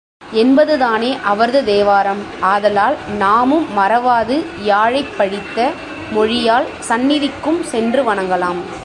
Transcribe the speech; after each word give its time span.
என்பதுதானே 0.33 1.17
அவரது 1.23 1.63
தேவாரம், 1.63 2.19
ஆதலால் 2.39 2.95
நாமும் 3.17 3.67
மறவாது 3.77 4.45
யாழைப் 4.63 5.17
பழித்த 5.17 5.71
மொழியாள் 6.11 6.65
சந்நிதிக்கும் 6.89 7.61
சென்று 7.61 8.13
வணங்கலாம். 8.13 8.79